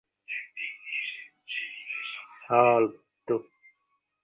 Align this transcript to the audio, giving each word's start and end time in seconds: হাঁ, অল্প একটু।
হাঁ, 2.43 2.67
অল্প 2.75 2.93
একটু। 3.11 3.35